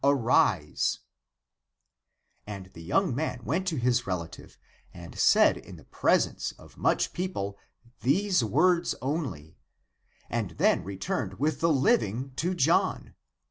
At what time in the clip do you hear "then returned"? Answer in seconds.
10.57-11.35